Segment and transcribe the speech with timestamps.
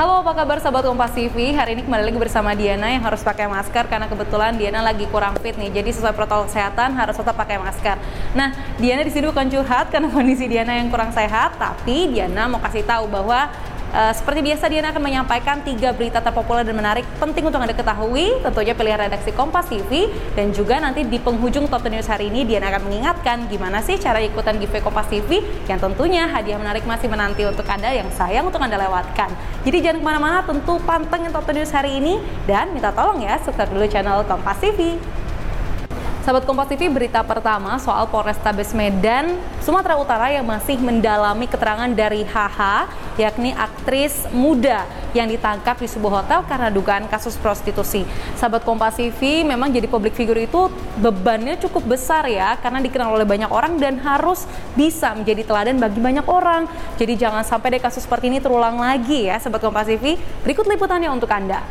[0.00, 1.52] Halo, apa kabar sahabat Kompas TV?
[1.52, 5.36] Hari ini kembali lagi bersama Diana yang harus pakai masker karena kebetulan Diana lagi kurang
[5.44, 5.68] fit nih.
[5.68, 8.00] Jadi sesuai protokol kesehatan harus tetap pakai masker.
[8.32, 8.48] Nah,
[8.80, 12.80] Diana di sini bukan curhat karena kondisi Diana yang kurang sehat, tapi Diana mau kasih
[12.88, 13.52] tahu bahwa
[13.90, 18.38] Uh, seperti biasa Diana akan menyampaikan tiga berita terpopuler dan menarik penting untuk Anda ketahui,
[18.38, 20.06] tentunya pilihan redaksi Kompas TV
[20.38, 23.98] dan juga nanti di penghujung Top 10 News hari ini Diana akan mengingatkan gimana sih
[23.98, 28.46] cara ikutan giveaway Kompas TV yang tentunya hadiah menarik masih menanti untuk Anda yang sayang
[28.46, 29.34] untuk Anda lewatkan.
[29.66, 33.42] Jadi jangan ke mana-mana, tentu pantengin Top 10 News hari ini dan minta tolong ya
[33.42, 35.02] subscribe dulu channel Kompas TV.
[36.20, 42.28] Sahabat Kompas TV, berita pertama soal Polrestabes Medan, Sumatera Utara yang masih mendalami keterangan dari
[42.28, 42.60] HH,
[43.16, 44.84] yakni aktris muda
[45.16, 48.04] yang ditangkap di sebuah hotel karena dugaan kasus prostitusi.
[48.36, 50.68] Sahabat Kompas TV, memang jadi publik figur itu
[51.00, 54.44] bebannya cukup besar ya, karena dikenal oleh banyak orang dan harus
[54.76, 56.68] bisa menjadi teladan bagi banyak orang.
[57.00, 60.20] Jadi jangan sampai deh kasus seperti ini terulang lagi ya, Sahabat Kompas TV.
[60.44, 61.64] Berikut liputannya untuk Anda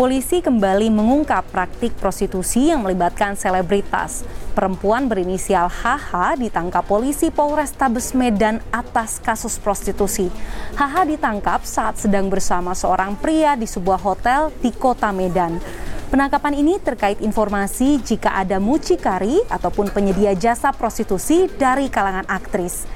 [0.00, 4.24] polisi kembali mengungkap praktik prostitusi yang melibatkan selebritas.
[4.56, 10.32] Perempuan berinisial HH ditangkap polisi Polrestabes Medan atas kasus prostitusi.
[10.72, 15.60] HH ditangkap saat sedang bersama seorang pria di sebuah hotel di kota Medan.
[16.08, 22.88] Penangkapan ini terkait informasi jika ada mucikari ataupun penyedia jasa prostitusi dari kalangan aktris.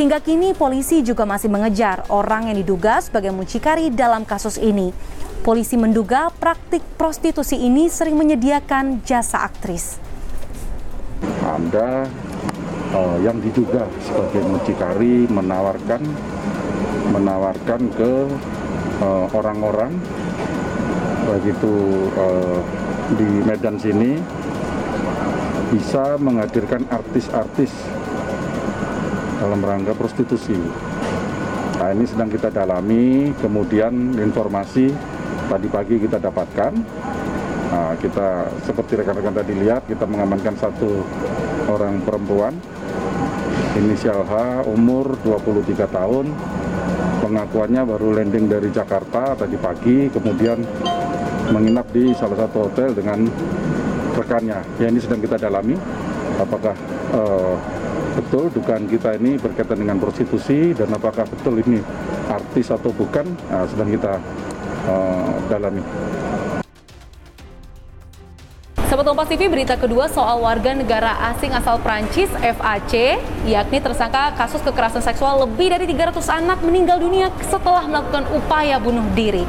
[0.00, 4.90] Hingga kini polisi juga masih mengejar orang yang diduga sebagai mucikari dalam kasus ini.
[5.46, 9.94] Polisi menduga praktik prostitusi ini sering menyediakan jasa aktris.
[11.46, 12.02] Anda
[12.90, 16.02] uh, yang diduga sebagai mucikari menawarkan
[17.14, 18.12] menawarkan ke
[18.98, 19.94] eh, orang-orang
[21.30, 21.74] uh, begitu
[22.18, 22.58] uh,
[23.14, 24.18] di Medan sini
[25.70, 27.70] bisa menghadirkan artis-artis
[29.38, 30.58] dalam rangka prostitusi.
[31.78, 35.14] Nah, ini sedang kita dalami, kemudian informasi
[35.46, 36.72] tadi pagi kita dapatkan.
[37.66, 41.02] Nah, kita seperti rekan-rekan tadi lihat, kita mengamankan satu
[41.66, 42.54] orang perempuan,
[43.74, 46.30] inisial H, umur 23 tahun,
[47.20, 50.62] pengakuannya baru landing dari Jakarta tadi pagi, kemudian
[51.50, 53.26] menginap di salah satu hotel dengan
[54.14, 54.62] rekannya.
[54.78, 55.74] Ya ini sedang kita dalami,
[56.38, 56.74] apakah
[57.12, 57.54] uh,
[58.16, 61.82] betul dugaan kita ini berkaitan dengan prostitusi dan apakah betul ini
[62.30, 64.16] artis atau bukan, nah, sedang kita
[65.50, 65.82] dalami.
[68.86, 74.62] Sahabat Kompas TV, berita kedua soal warga negara asing asal Prancis, FAC, yakni tersangka kasus
[74.62, 79.42] kekerasan seksual lebih dari 300 anak meninggal dunia setelah melakukan upaya bunuh diri.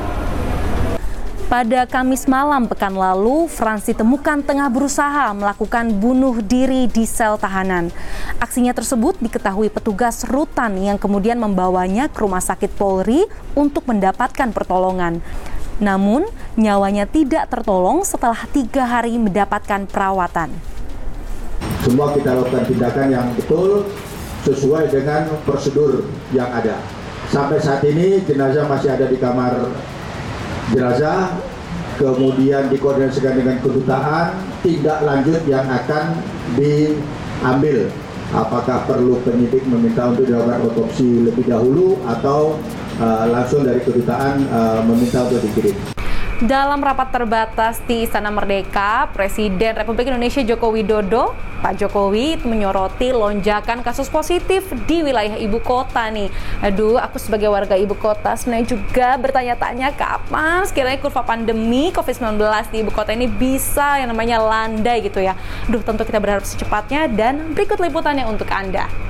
[1.57, 7.89] Pada Kamis malam pekan lalu, Frans ditemukan tengah berusaha melakukan bunuh diri di sel tahanan.
[8.37, 13.25] Aksinya tersebut diketahui petugas rutan yang kemudian membawanya ke rumah sakit Polri
[13.57, 15.17] untuk mendapatkan pertolongan.
[15.81, 16.29] Namun,
[16.61, 20.53] nyawanya tidak tertolong setelah tiga hari mendapatkan perawatan.
[21.81, 23.89] Semua kita lakukan tindakan yang betul
[24.45, 26.05] sesuai dengan prosedur
[26.37, 26.77] yang ada.
[27.33, 29.73] Sampai saat ini jenazah masih ada di kamar
[30.71, 31.31] jenazah
[31.97, 36.21] kemudian dikoordinasikan dengan kedutaan tindak lanjut yang akan
[36.55, 37.89] diambil
[38.31, 42.59] apakah perlu penyidik meminta untuk dilakukan otopsi lebih dahulu atau
[42.99, 45.75] uh, langsung dari kedutaan uh, meminta untuk dikirim.
[46.37, 51.33] Dalam rapat terbatas di Istana Merdeka, Presiden Republik Indonesia Joko Widodo,
[51.65, 56.29] Pak Jokowi menyoroti lonjakan kasus positif di wilayah ibu kota nih.
[56.61, 62.37] Aduh, aku sebagai warga ibu kota sebenarnya juga bertanya-tanya kapan sekiranya kurva pandemi COVID-19
[62.69, 65.33] di ibu kota ini bisa yang namanya landai gitu ya.
[65.65, 69.06] Aduh, tentu kita berharap secepatnya dan berikut liputannya untuk Anda.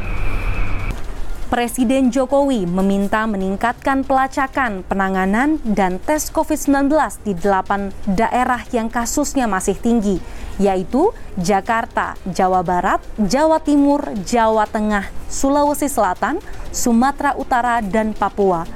[1.47, 6.91] Presiden Jokowi meminta meningkatkan pelacakan, penanganan, dan tes COVID-19
[7.23, 10.19] di delapan daerah yang kasusnya masih tinggi,
[10.59, 16.43] yaitu Jakarta, Jawa Barat, Jawa Timur, Jawa Tengah, Sulawesi Selatan,
[16.75, 18.67] Sumatera Utara, dan Papua.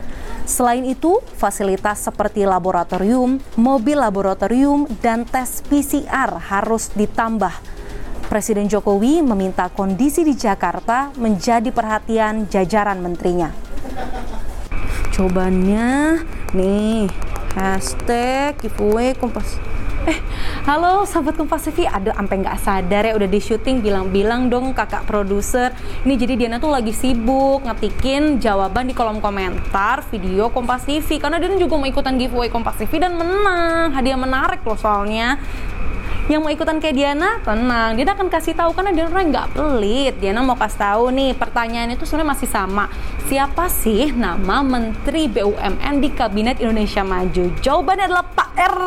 [0.47, 7.51] Selain itu, fasilitas seperti laboratorium, mobil laboratorium, dan tes PCR harus ditambah
[8.31, 13.51] Presiden Jokowi meminta kondisi di Jakarta menjadi perhatian jajaran menterinya.
[15.11, 16.15] Cobaannya
[16.55, 17.11] nih,
[17.59, 19.59] hashtag giveaway kompas.
[20.07, 20.15] Eh,
[20.63, 25.03] halo sahabat Kompas TV, ada sampai nggak sadar ya udah di syuting bilang-bilang dong kakak
[25.03, 25.75] produser.
[26.07, 31.35] Ini jadi Diana tuh lagi sibuk ngetikin jawaban di kolom komentar video Kompas TV karena
[31.35, 33.91] dia juga mau ikutan giveaway Kompas TV dan menang.
[33.91, 35.35] Hadiah menarik loh soalnya.
[36.29, 37.97] Yang mau ikutan kayak Diana, tenang.
[37.97, 40.13] Dia akan kasih tahu karena Diana orang nggak pelit.
[40.21, 42.85] Diana mau kasih tahu nih, pertanyaan itu sebenarnya masih sama.
[43.25, 47.45] Siapa sih nama Menteri BUMN di Kabinet Indonesia Maju?
[47.63, 48.77] Jawabannya adalah Pak R.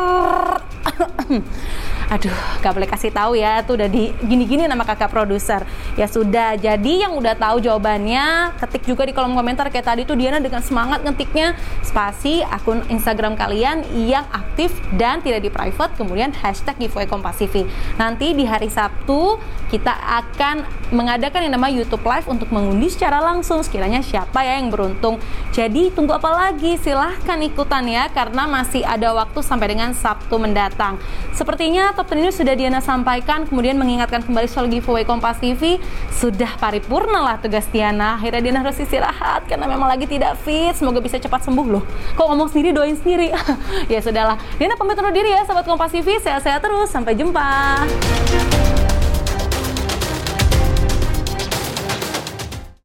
[2.05, 5.65] Aduh, gak boleh kasih tahu ya, tuh udah di gini-gini nama kakak produser.
[5.97, 10.13] Ya sudah, jadi yang udah tahu jawabannya, ketik juga di kolom komentar kayak tadi tuh
[10.13, 14.69] Diana dengan semangat ngetiknya spasi akun Instagram kalian yang aktif
[15.01, 17.65] dan tidak di private, kemudian hashtag giveaway Kompas TV.
[17.97, 19.41] Nanti di hari Sabtu
[19.73, 20.61] kita akan
[20.93, 25.17] mengadakan yang namanya YouTube Live untuk mengundi secara langsung sekiranya siapa ya yang beruntung.
[25.55, 26.77] Jadi tunggu apa lagi?
[26.77, 30.99] Silahkan ikutan ya karena masih ada waktu sampai dengan Sabtu mendatang.
[31.31, 35.79] Sepertinya top 10 ini sudah Diana sampaikan, kemudian mengingatkan kembali soal giveaway Kompas TV.
[36.13, 38.19] Sudah paripurna lah tugas Diana.
[38.19, 40.75] Akhirnya Diana harus istirahat karena memang lagi tidak fit.
[40.75, 41.83] Semoga bisa cepat sembuh loh.
[42.15, 43.31] Kok ngomong sendiri doain sendiri.
[43.93, 44.35] ya sudahlah.
[44.59, 46.17] Diana pamit undur diri ya sahabat Kompas TV.
[46.19, 46.87] Sehat-sehat terus.
[46.91, 47.85] Sampai jumpa.